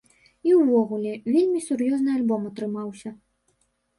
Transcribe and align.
І 0.51 0.53
ўвогуле, 0.59 1.11
вельмі 1.33 1.61
сур'ёзны 1.67 2.11
альбом 2.19 2.47
атрымаўся. 2.53 3.09